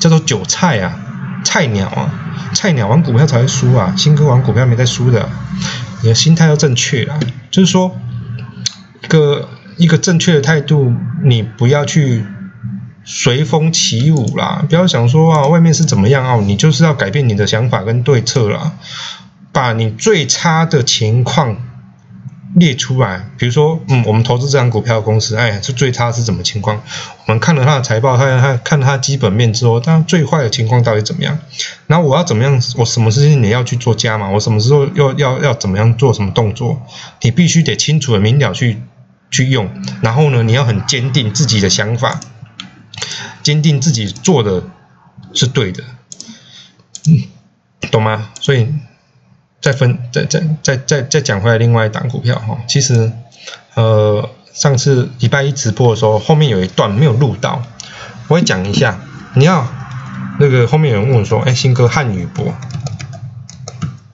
[0.01, 0.99] 叫做韭菜啊，
[1.45, 2.20] 菜鸟啊。
[2.55, 5.29] 菜鸟玩股票才会输啊，新哥玩股票没在输的，
[6.03, 7.19] 你的心态要正确啊，
[7.51, 7.97] 就是说
[9.03, 12.25] 一个一个正确的态度，你不要去
[13.05, 18.73] 随风起舞啦，不要想说啊外面是怎么样哦，你就是要改变你的想法跟对策啦，
[19.53, 21.57] 把你最差的情况。
[22.57, 26.83] 列出来，比如说，嗯，我们投资这张股票的公司，哎，是最差是怎么情况？
[27.27, 31.39] 我们看了它的财报，看看看它基本面之后，它最坏的情况到底怎么样？
[31.87, 32.61] 然后我要怎么样？
[32.77, 34.29] 我什么事情你要去做加码？
[34.31, 36.83] 我什么时候要要要怎么样做什么动作？
[37.23, 38.83] 你必须得清楚的明了去
[39.31, 39.71] 去用。
[40.03, 42.19] 然后呢，你要很坚定自己的想法，
[43.45, 44.65] 坚定自己做的
[45.35, 45.85] 是对的，
[47.07, 47.29] 嗯，
[47.93, 48.31] 懂吗？
[48.41, 48.67] 所以。
[49.61, 53.13] 再分，再再再再再讲回来，另外一档股票哈，其实，
[53.75, 57.63] 呃，上次礼拜一直播的时候，后面有一段没有录到，
[58.29, 58.99] 我会讲一下。
[59.35, 59.67] 你要
[60.39, 62.55] 那个后面有人问我说，哎，新哥汉语博，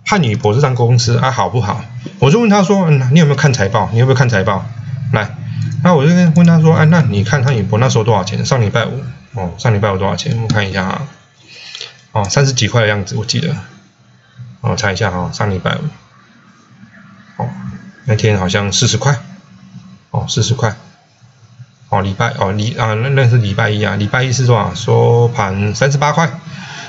[0.04, 1.84] 汉语博这张公司啊好不好？
[2.18, 3.88] 我就问他说，嗯，你有没有看财报？
[3.92, 4.66] 你有没有看财报？
[5.12, 5.36] 来，
[5.84, 8.44] 那我就问他说，哎，那你看汉语博那时候多少钱？
[8.44, 9.00] 上礼拜五，
[9.34, 10.36] 哦，上礼拜五多少钱？
[10.42, 11.08] 我看一下啊，
[12.12, 13.54] 哦，三十几块的样子，我记得。
[14.60, 15.80] 我猜一下哈，上礼拜五，
[17.42, 17.48] 哦，
[18.04, 19.18] 那天好像四十块，
[20.10, 20.74] 哦，四十块，
[21.88, 24.74] 哦，礼拜哦礼啊那那是礼拜一啊，礼拜一是多少？
[24.74, 26.30] 收盘三十八块，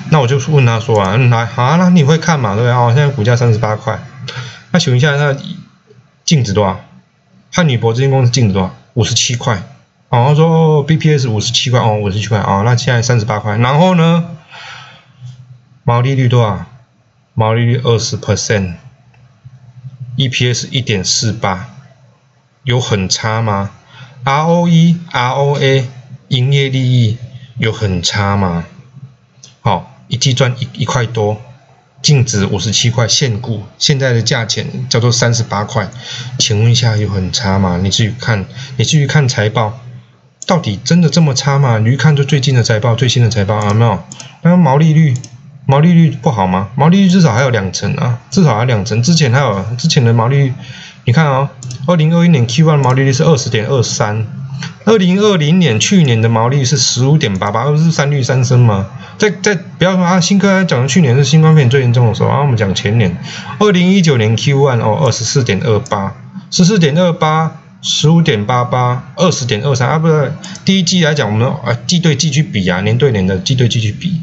[0.10, 2.56] 那我就问他说啊，来好，那你会看嘛？
[2.56, 4.00] 对啊，现在股价三十八块，
[4.72, 5.36] 那请问一下，那
[6.26, 6.80] 净值多少？
[7.52, 8.76] 汉女博这间公司净值多少？
[8.96, 9.62] 五十七块。
[10.10, 13.58] 哦，说 BPS 五十七块，哦，五十七块，哦，那现在三十八块。
[13.58, 14.24] 然后呢，
[15.84, 16.66] 毛利率多少？
[17.40, 21.70] 毛利率二十 percent，EPS 一点四八，
[22.64, 23.70] 有很差吗
[24.26, 25.84] ？ROE、ROA、
[26.30, 27.20] 营业利益
[27.60, 28.66] 有很差吗？
[29.62, 31.40] 好，一季赚一一块多，
[32.02, 35.88] 净值五十七块，现股现在的价钱叫做三十八块，
[36.40, 37.80] 请问一下有很差吗？
[37.84, 38.48] 你去看，
[38.78, 39.80] 你继续看财报，
[40.48, 41.78] 到底真的这么差吗？
[41.78, 44.04] 你去看就最近的财报，最新的财报啊没有？
[44.42, 45.14] 那毛利率。
[45.70, 46.70] 毛利率不好吗？
[46.76, 49.04] 毛利率至少还有两成啊，至少还有两成。
[49.04, 50.54] 之前还有之前的毛利率，
[51.04, 51.50] 你看啊，
[51.86, 54.26] 二零二一年 Q1 毛利率是二十点二三，
[54.86, 58.88] 二零二零年去年的毛利率是十五点八八，不是三率三升吗？
[59.18, 63.18] 在在不要说啊，新科讲的去年是新冠肺炎最严重的时候，啊，我们讲前年，
[63.60, 66.14] 二零一九年 Q1 哦，二十四点二八，
[66.50, 70.32] 十四点二八，十五点八八，二十点二三啊，不是
[70.64, 74.22] 第一季来讲，我们啊季对季去比啊，年对年的季对季去比。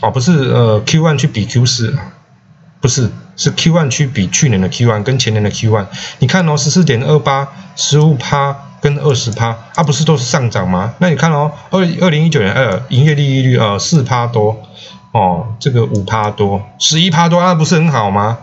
[0.00, 1.96] 哦，不是，呃，Q one 去比 Q 四，
[2.80, 5.86] 不是，是 Q one 去比去年的 Q one 跟前年的 Q one。
[6.18, 10.94] 你看哦，十四点二八，十五趴跟二十趴，啊，不是都是上涨吗？
[10.98, 14.60] 那你看哦，二二零一九年二营业利率呃四趴多，
[15.12, 18.36] 哦，这个五趴多，十一趴多，那不是很好吗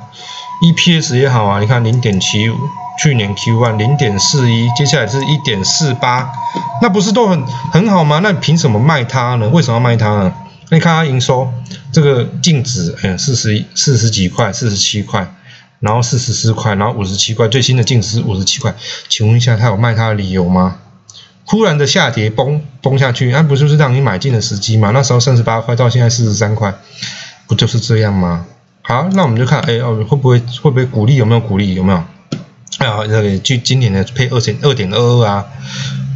[0.64, 2.56] ？EPS 也好啊，你看零点七五，
[3.04, 6.32] 去年 Q one 零点四一，接下来是一点四八，
[6.82, 8.20] 那不是都很很好吗？
[8.24, 9.48] 那凭什么卖它呢？
[9.50, 10.34] 为什么要卖它呢？
[10.72, 11.52] 你看它营收
[11.92, 15.36] 这个净值，哎呀，四十四十几块，四十七块，
[15.82, 18.74] 然后四十四块，然后五十七块，最新的净值是五十七块。
[19.10, 20.78] 请问一下，他有卖它的理由吗？
[21.46, 24.92] 突然的下跌崩崩下去，那不就是让你买进的时机吗？
[24.94, 26.74] 那时候三十八块到现在四十三块，
[27.48, 28.46] 不就是这样吗？
[28.84, 31.18] 好，那我们就看，哎哦，会不会会不会鼓励？
[31.18, 31.74] 有没有鼓励？
[31.74, 31.98] 有没有？
[31.98, 35.46] 啊，那个就今年的配二点二点二二啊。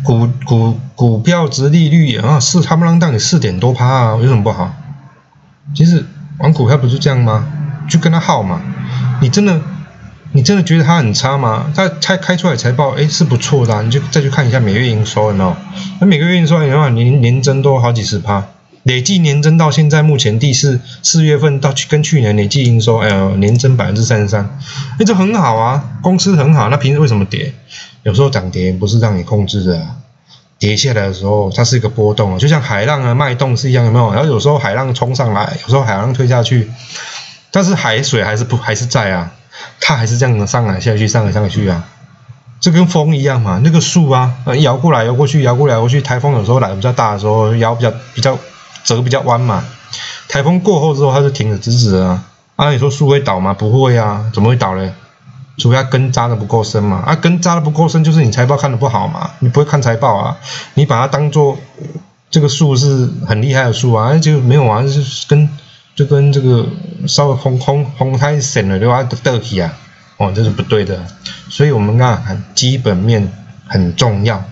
[0.06, 4.74] 股股股票值利率啊，是他们让当你四点多趴啊，有什么不好？
[5.76, 6.06] 其实
[6.38, 7.48] 玩股票不是这样吗？
[7.90, 8.62] 就跟他耗嘛。
[9.20, 9.60] 你真的
[10.32, 11.72] 你真的觉得它很差吗？
[11.74, 15.56] 它开开出来财报，哎，是不错的，你就再去看一下每月营收有没有？
[16.00, 18.46] 那每个月营收的话，年年增都好几十趴，
[18.84, 24.60] 累计年增到现在目前第四四月份到去跟去年累计营收，哎呦，年增百分之三十三，
[25.00, 27.54] 哎，这很好啊，公司很好，那平时为什么跌？
[28.06, 29.82] 有时候涨跌不是让你控制的，
[30.60, 34.14] 跌下来的时候它是一个波动，就像海浪啊脉动是一样，有没有？
[34.14, 36.70] 然后有时候海浪冲上来，有时候海浪退下去，
[37.50, 39.32] 但是海水还是不还是在啊，
[39.82, 41.84] 它还是这样的上来下去上来上去啊，
[42.60, 43.60] 就跟风一样嘛。
[43.64, 48.38] 那个树啊，摇过来摇过去，摇过来摇过去，台风有时候来比较大的时候，摇比较比较
[48.84, 49.66] 折比较弯嘛。
[50.30, 52.24] 台风过后之后，它就停的直直的啊。
[52.56, 53.56] 啊，你说树会倒吗？
[53.56, 54.94] 不会啊，怎么会倒呢？
[55.58, 60.38] 除非根扎的不够深嘛，啊，根扎的不够深，就是你财报看的不好嘛，你不会看财报啊，
[60.74, 61.58] 你把它当做
[62.30, 65.50] 这个树是很厉害的树啊，就没有啊，就是跟
[65.96, 66.68] 就跟这个
[67.08, 69.02] 稍微红红红太深了，对吧？
[69.04, 69.74] 得起啊，
[70.18, 71.06] 哦，这是不对的，
[71.50, 73.32] 所以我们看基本面
[73.66, 74.44] 很重要，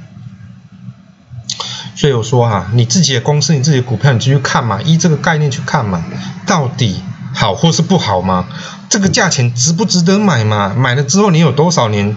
[1.96, 6.02] 所以我说哈，你自己的公司，你自己的股票，你继续看嘛，依这个概念去看嘛，
[6.48, 8.48] 到底好或是不好嘛？
[8.90, 10.74] 这个价钱值不值得买嘛？
[10.76, 12.16] 买了之后你有多少年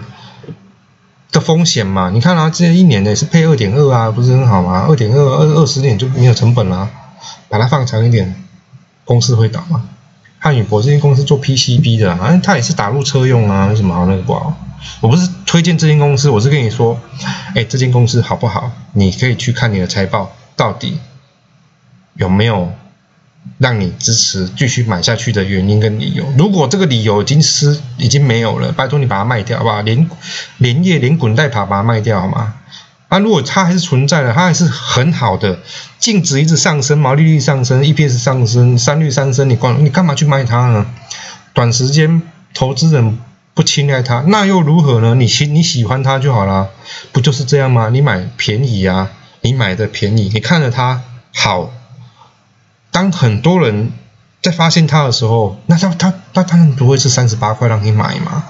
[1.31, 2.09] 的风险嘛？
[2.13, 4.85] 你看啊，这一年呢是配二点二啊，不是很好吗？
[4.87, 6.89] 二点二二二十年就没有成本了，
[7.49, 8.43] 把它放长一点，
[9.03, 9.83] 公司会倒吗？
[10.39, 14.55] 汉语博这间公司做 PCB 的，反正它也是打入车用啊，有什么好那个不好？
[15.01, 16.99] 我不是推荐这间公司，我是跟你说，
[17.55, 18.71] 哎，这间公司好不好？
[18.93, 20.99] 你可以去看你的财报，到底
[22.13, 22.71] 有没有？
[23.57, 29.81] 让你支持继续买下去的原因跟理由，如果这个理由已经失已经没有了，拜托你把它卖掉好不好？
[29.81, 30.09] 连
[30.57, 32.53] 连夜连滚带爬把它卖掉好吗？
[33.09, 35.59] 啊，如果它还是存在的，它还是很好的，
[35.97, 40.85] 净值一直上升，毛利率上升，EPS 上升，三率上升，你光你干嘛去卖它呢？
[41.53, 42.21] 短时间
[42.53, 43.17] 投资人
[43.53, 45.15] 不青睐它，那又如何呢？
[45.15, 46.69] 你喜你喜欢它就好了，
[47.13, 47.89] 不就是这样吗？
[47.89, 49.09] 你买便宜啊，
[49.41, 51.01] 你买的便宜，你看着它
[51.33, 51.71] 好。
[52.97, 53.91] 当很多人
[54.41, 58.43] 在发现它的时候，那他他他当然不会是三十八块让你买嘛，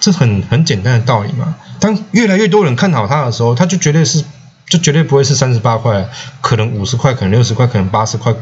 [0.00, 1.54] 这很很简单的道理嘛。
[1.80, 4.24] 当越来越多人看好它的时候，它就绝对是
[4.66, 6.08] 就绝对不会是三十八块，
[6.40, 8.34] 可能五十块，可能六十块，可能八十块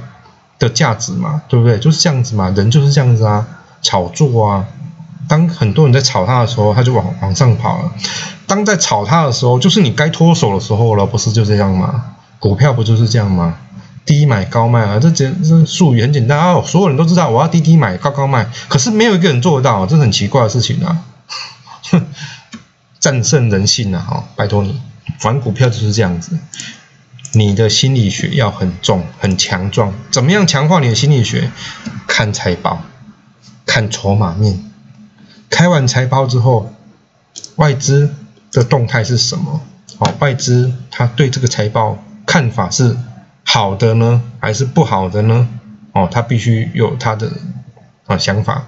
[0.60, 1.76] 的价值嘛，对不对？
[1.80, 3.44] 就是这样子嘛，人就是这样子啊，
[3.82, 4.64] 炒作啊。
[5.26, 7.90] 当很多人在炒它的时候，它就往往上跑了；
[8.46, 12.04] 当在炒它的时候，就是你该脱手的时候了，不是就这样吗？
[12.38, 13.56] 股票不就是这样吗？
[14.04, 21.04] 低买高卖啊，这简这术语很简单啊，所有人都知道我要低低买高高卖，可是没有一个人做得到，这很奇怪的事情啊。
[21.90, 22.06] 哼
[23.00, 23.98] 战胜人性啊！
[24.08, 24.80] 哈，拜托你，
[25.24, 26.38] 玩股票就是这样子，
[27.32, 29.92] 你的心理学要很重、很强壮。
[30.12, 31.50] 怎么样强化你的心理学？
[32.06, 32.82] 看财报，
[33.66, 34.64] 看筹码面。
[35.50, 36.72] 开完财报之后，
[37.56, 38.14] 外资
[38.52, 39.60] 的动态是什么？
[39.98, 42.96] 哦，外资他对这个财报看法是
[43.52, 45.46] 好的呢，还是不好的呢？
[45.92, 47.30] 哦，他必须有他的
[48.06, 48.64] 啊想法。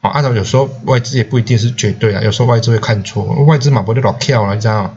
[0.00, 4.92] 哦，按照有时候外资也不一定是绝对啊，有时候外资会看错，外资嘛不就老跳啊，你知道吗？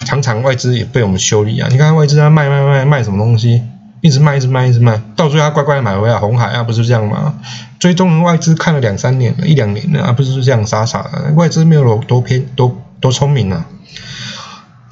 [0.00, 1.66] 常常外资也被我们修理啊。
[1.70, 3.62] 你看外资在卖卖卖卖什么东西，
[4.02, 7.36] 一直卖一直卖一直卖，到最后他乖乖买回来，红海啊不是这样吗？
[7.78, 11.32] 追踪外资看了两三年了，一两年了啊，不是这样傻傻的。
[11.34, 13.64] 外资没有多偏多多聪明啊，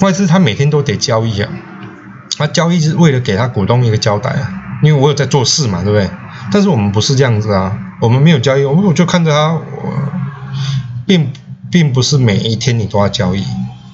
[0.00, 1.50] 外资他每天都得交易啊，
[2.36, 6.10] 他交易是为了给他股东一个交代啊，因为我有在做事嘛，对不对？
[6.52, 9.62] 但是我们不是这样子啊，我们没有交易，我我就看着他，我
[11.06, 11.32] 并
[11.70, 13.40] 并不是每一天你都要交易，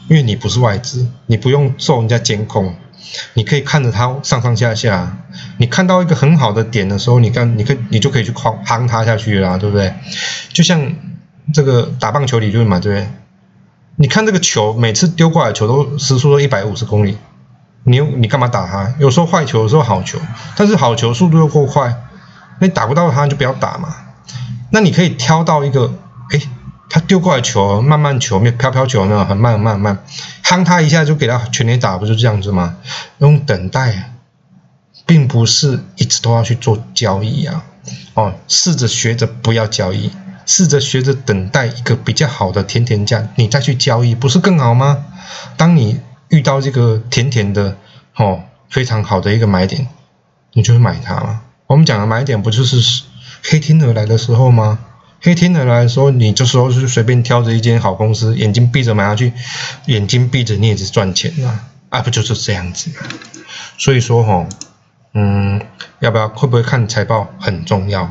[0.09, 2.75] 因为你不是外资，你不用受人家监控。
[3.35, 5.19] 你可以看着他上上下下，
[5.59, 9.93] 你看到一个很好的点的时候，你看，你可你就可以去框夯它下去了，对不对？
[10.53, 10.95] 就像
[11.53, 13.09] 这个打棒球理论嘛，对不对？
[13.97, 17.19] 你看这个球，每次丢过来球都时速都一百五十公里，
[17.85, 18.95] 你你干嘛打他？
[18.99, 20.19] 有时候坏球，有时候好球，
[20.57, 21.95] 但是好球速度又够快，
[22.61, 23.95] 你打不到他就不要打嘛。
[24.71, 25.93] 那你可以挑到一个，
[26.31, 26.41] 哎。
[26.95, 30.05] 他丢过来球，慢慢球，没飘飘球呢，很慢很慢很慢，
[30.45, 32.77] 夯他一下就给他全力打，不就这样子吗？
[33.17, 34.13] 用等待，
[35.07, 37.65] 并不是一直都要去做交易啊。
[38.13, 40.13] 哦，试着学着不要交易，
[40.45, 44.99] 试着学着等待一个比较好的甜甜价，你再去交易，不是更好吗？
[45.57, 45.99] 当你
[46.33, 47.77] 遇到这个甜甜的，
[48.17, 48.41] 哦，
[48.71, 49.87] 非常好的一个买点，
[50.55, 51.43] 你就会买它嘛。
[51.67, 53.05] 我们讲的买点不就是
[53.45, 54.79] 黑天鹅来的时候吗？
[55.21, 59.35] 黑天鹅来的时候，你这时候是随便挑着一间好公司，眼睛闭着买下去，
[59.87, 63.07] 眼睛闭着你也是赚钱啊，啊不就是这样子嘛？
[63.77, 64.47] 所以说哈，
[65.13, 65.61] 嗯，
[66.01, 68.11] 要不要会不会看财报很重要，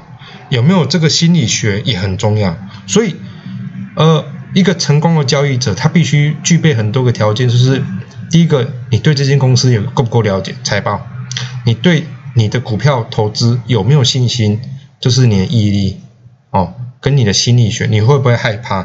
[0.49, 2.55] 有没有这个心理学也很重要。
[2.85, 3.15] 所以，
[3.95, 7.83] 呃，一个成功的交易者，他必须具备很多个条件，就是
[8.31, 11.05] 第一个，你对这间公司有够不够了解财报？
[11.65, 14.61] 你对你的股票投资有没有信心？
[15.01, 15.99] 就是你的毅力
[16.51, 16.73] 哦。
[17.01, 18.81] 跟你的心理学，你会不会害怕？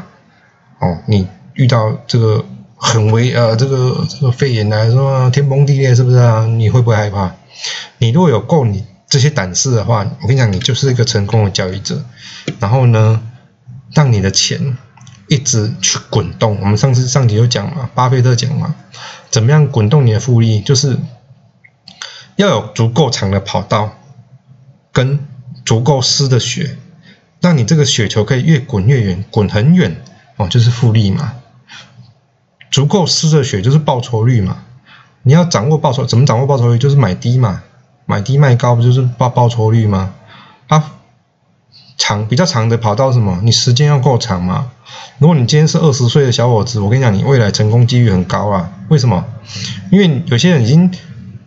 [0.79, 2.43] 哦，你遇到这个
[2.75, 6.45] 很危呃，这个这个肺炎来说天崩地裂是不是啊？
[6.45, 7.35] 你会不会害怕？
[7.99, 12.03] 你如果有够你这些胆识的话，我跟你讲，你就是一个成功的交易者。
[12.59, 13.21] 然后呢，
[13.93, 14.77] 让你的钱
[15.27, 16.59] 一直去滚动。
[16.61, 18.75] 我们上次上集有讲嘛，巴菲特讲嘛，
[19.29, 20.61] 怎么样滚动你的复利？
[20.61, 20.97] 就是
[22.35, 23.91] 要有足够长的跑道，
[24.91, 25.19] 跟
[25.65, 26.77] 足够湿的雪。
[27.39, 30.01] 让你这个雪球可以越滚越远，滚很远
[30.37, 31.33] 哦，就是复利嘛。
[32.71, 34.63] 足够湿的雪就是报酬率嘛。
[35.21, 36.79] 你要掌握报酬，怎么掌握报酬率？
[36.79, 37.61] 就是买低嘛，
[38.05, 40.15] 买低卖高不就是报报酬率吗？
[40.67, 40.95] 啊，
[41.97, 43.39] 长比较长的跑道什么？
[43.43, 44.71] 你时间要够长嘛。
[45.19, 48.69] 如果你今天是二十岁的小伙子，我跟你讲，你未来成功几率很高啊。
[48.89, 49.25] 为什么？
[49.91, 50.91] 因为有些人已经。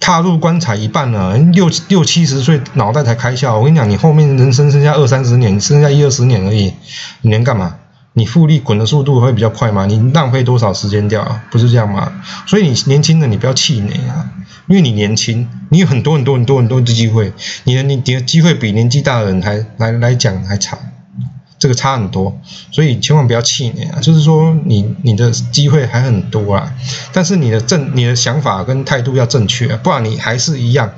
[0.02, 3.58] 踏入棺材一半了，六六七十岁脑袋才开窍。
[3.58, 6.72] 我跟你讲，你后面人生剩下二三十年，剩下一二十年而已，
[7.20, 7.76] 你能干嘛？
[8.12, 9.86] 你复利滚的速度会比较快吗？
[9.86, 11.44] 你浪费多少时间掉啊？
[11.50, 12.12] 不是这样吗？
[12.46, 14.28] 所以你年轻的，你不要气馁啊，
[14.66, 17.32] 因为你年轻，你有很多很多很多很多的机会，
[17.64, 20.78] 你的你你的机会比年纪大的人还来来讲还长。
[21.60, 22.40] 这个差很多，
[22.72, 24.00] 所以千万不要气馁啊！
[24.00, 26.74] 就是说，你你的机会还很多啊，
[27.12, 30.90] 但是你的正你的想法跟态度要正确，不然你还是一样，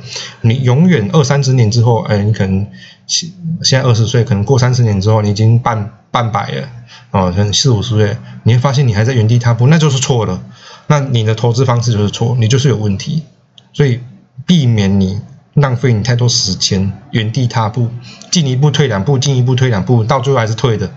[0.42, 2.64] 你永远二三十年之后，哎，你可能
[3.09, 3.29] 现
[3.64, 6.68] 现在二十岁，可能过三十年之后，你已经半半百了，
[7.11, 10.40] 哦，可能四五十岁，你会发现你还在原地踏步，那就是错了，
[10.87, 13.25] 那你的投资方式就是错，你就是有问题，
[13.72, 13.98] 所以
[14.46, 15.18] 避免你。
[15.55, 17.91] 浪费你太多时间，原地踏步，
[18.31, 20.91] 进一步退两步，进一步退两步，到最后还是退的。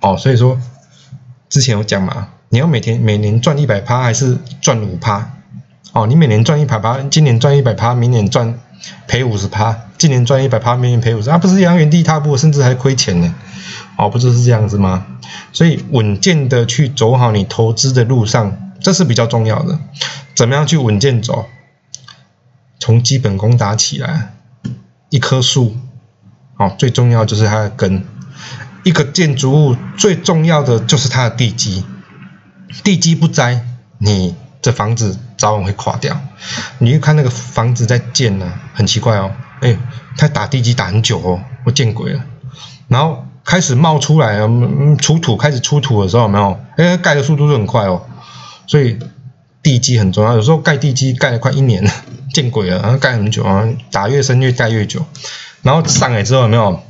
[0.00, 0.60] 哦，所以说
[1.48, 5.30] 之前有讲嘛，你要每天每年赚一百趴还是赚五趴？
[5.92, 8.58] 哦，你每年赚一百趴，今年赚一百趴，明年赚
[9.06, 13.34] 赔五十趴，今年赚一百趴，明年赔五十，啊，不是一样原地踏步，甚至还亏钱呢？
[13.96, 15.06] 哦，不就是这样子吗？
[15.52, 19.78] 所以稳健的去走好你投资的路上，这是比较重要的。
[20.34, 21.46] 怎么样去稳健走？
[22.82, 24.32] 从基本功打起来，
[25.08, 25.76] 一棵树，
[26.56, 28.04] 哦，最重要就是它的根。
[28.82, 31.84] 一个建筑物最重要的就是它的地基，
[32.82, 33.64] 地基不栽，
[33.98, 36.20] 你这房子早晚会垮掉。
[36.78, 39.30] 你去看那个房子在建呢，很奇怪哦，
[39.60, 39.78] 哎，
[40.16, 42.24] 它打地基打很久哦，我见鬼了。
[42.88, 44.48] 然后开始冒出来了，
[44.96, 46.58] 出土开始出土的时候，有没有？
[46.76, 48.02] 哎，盖的速度就很快哦。
[48.66, 48.98] 所以
[49.62, 50.34] 地基很重要。
[50.34, 51.90] 有时候盖地基盖了快一年了，
[52.32, 55.04] 见鬼了，然后盖很久啊，打越深越盖越久。
[55.62, 56.80] 然后上来之后有没有？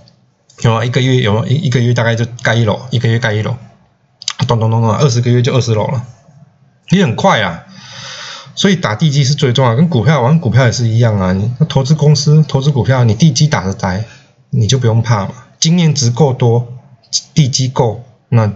[0.62, 3.56] 有啊，一个月有一一个月大概就盖一楼，一个月盖一楼，
[4.46, 6.04] 咚咚咚咚，二十个月就二十楼了，
[6.90, 7.64] 也很快啊。
[8.54, 11.32] 所以打地基是最重要，跟股票玩股票也是一样啊。
[11.32, 14.04] 你投资公司投资股票，你地基打得呆，
[14.50, 15.32] 你就不用怕嘛。
[15.58, 16.68] 经验值够多，
[17.34, 18.52] 地基够，那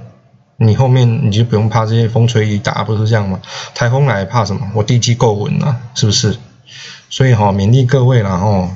[0.58, 3.40] 你后面你就不用怕这些风吹雨打，不是这样吗？
[3.74, 4.70] 台风来怕什么？
[4.74, 6.38] 我地基够稳啊，是不是？
[7.08, 8.68] 所以哈，勉励各位啦哈。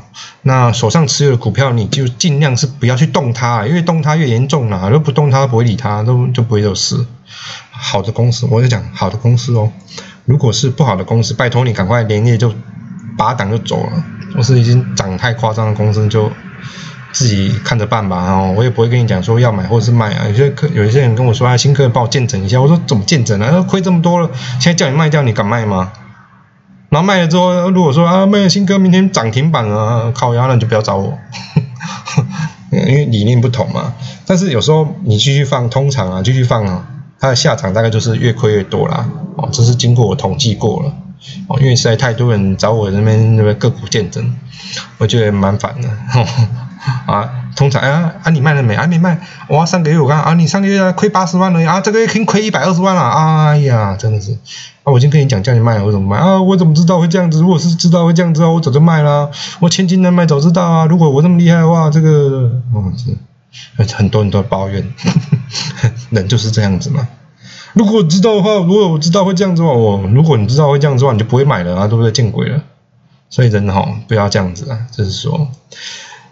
[0.43, 4.89] 那手上持有的股票，你就尽量是不要去动它，因为动它越严重啦。
[4.89, 7.05] 如果不动它，不会理它，都就不会有事。
[7.71, 9.71] 好的公司，我就讲好的公司哦。
[10.25, 12.55] 如果是不好的公司，拜托你赶快连夜就
[13.19, 14.05] 拔档就走了。
[14.37, 16.31] 或是已经涨太夸张的公司，就
[17.11, 18.17] 自己看着办吧。
[18.31, 20.29] 哦，我也不会跟你讲说要买或是卖啊。
[20.29, 22.61] 有些客有一些人跟我说啊，新客帮我见证一下。
[22.61, 23.61] 我说怎么见证啊？
[23.63, 25.93] 亏这么多了，现在叫你卖掉，你敢卖吗？
[26.91, 31.17] 然后卖了之后，如果说啊卖了新歌明天涨停板啊，靠压那你就不要找我，
[32.71, 33.95] 因为理念不同嘛。
[34.27, 36.87] 但是有时候你继续放，通常啊继续放啊，
[37.19, 39.09] 它的下场大概就是越亏越多啦。
[39.37, 40.93] 哦，这是经过我统计过了。
[41.49, 44.35] 哦，因为实在太多人找我那边那边个股见证，
[44.99, 45.89] 我觉得蛮烦的。
[47.07, 48.75] 啊，通常啊啊你卖了没？
[48.75, 54.33] 啊没卖，哇上个月我看啊你上个月亏八十万了啊，这个月肯定亏一百二十万了，哎呀真的是。
[54.83, 56.41] 啊，我已经跟你讲叫你卖，我怎么卖啊？
[56.41, 57.41] 我怎么知道会这样子？
[57.41, 59.31] 如果是知道会这样子啊，我早就卖了。
[59.59, 60.87] 我千金难买早知道啊！
[60.87, 62.95] 如果我那么厉害的话，这个，嗯，
[63.87, 64.91] 是很多人都抱怨，
[66.11, 67.07] 人就是这样子嘛。
[67.75, 72.11] 如果知道的话，如果我知道会这样子的话，我如果你知道会这样子的话，你就不会买了啊，对不对？
[72.11, 72.63] 见鬼了！
[73.29, 75.49] 所以人哈，不要这样子啊，就是说，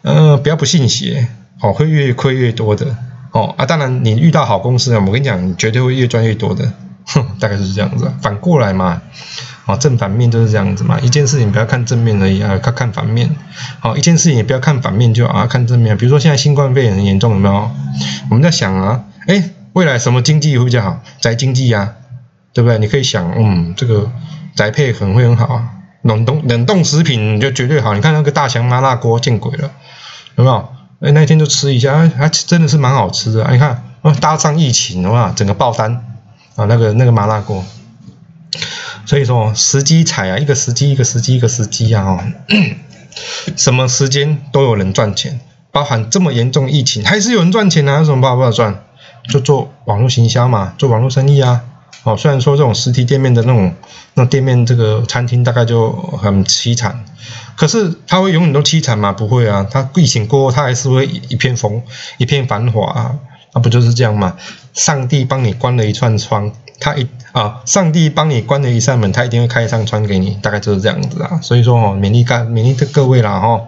[0.03, 1.29] 呃，不要不信邪，
[1.61, 2.97] 哦，会越亏越多的，
[3.33, 6.73] 哦啊，当然你遇到好公司啊，我跟你讲，你绝对会越赚越多的。
[7.11, 9.01] 哼，大概就是这样子，反过来嘛，
[9.65, 11.01] 哦，正反面就是这样子嘛。
[11.01, 13.35] 一件事情不要看正面而已啊，看看反面。
[13.81, 15.97] 好，一件事情也不要看反面，就啊看正面。
[15.97, 17.71] 比如说现在新冠肺炎很严重，有没有？
[18.29, 19.43] 我们在想啊，哎，
[19.73, 21.03] 未来什么经济会比较好？
[21.19, 21.95] 宅经济呀，
[22.53, 22.79] 对不对？
[22.79, 24.11] 你可以想，嗯，这个
[24.55, 25.71] 宅配可能会很好啊。
[26.03, 27.95] 冷冻冷冻食品就绝对好。
[27.95, 29.71] 你看那个大强麻辣锅，见鬼了，
[30.39, 30.69] 有没有？
[31.01, 33.47] 哎，那天就吃一下，还真的是蛮好吃的。
[33.51, 33.85] 你看，
[34.21, 36.05] 搭上疫情，的话，整个爆单。
[36.57, 37.65] 啊，那个那个麻辣锅，
[39.07, 42.21] 所以说时机踩啊，一个时机一个时机一个时机啊，哦，
[43.57, 45.39] 什么时间都有人赚钱，
[45.71, 48.83] 包含这么严重疫情还是有人赚钱啊，有什么办法赚？
[49.29, 51.63] 就做网络行销嘛，做网络生意啊，
[52.09, 53.73] 哦，虽然说这种实体店面的那种
[54.15, 57.05] 那店面这个餐厅大概就很凄惨，
[57.57, 59.13] 可是它会永远都凄惨吗？
[59.13, 61.83] 不会啊，它疫情过后它还是会一片风
[62.19, 63.15] 一片繁华啊。
[63.55, 64.37] 那不就是这样吗？
[64.75, 71.41] 上帝帮你关了一串窗，他一啊，上帝帮你关了一扇门，他一定会开一扇窗给你，大概就是这样子啊。
[71.43, 73.61] 所以说哦，勉励干勉励各位啦哈，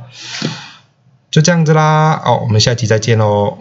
[1.31, 2.21] 就这样子啦。
[2.25, 3.57] 哦，我们下期再见喽。